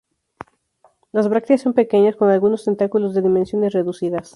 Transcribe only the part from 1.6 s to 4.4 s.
son pequeñas, con algunos tentáculos de dimensiones reducidas.